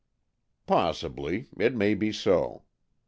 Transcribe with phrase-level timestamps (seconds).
[0.65, 1.45] "Possibly.
[1.59, 2.63] It may be so.